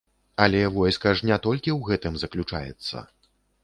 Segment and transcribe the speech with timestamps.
[0.45, 3.09] Але войска ж не толькі ў гэтым заключаецца.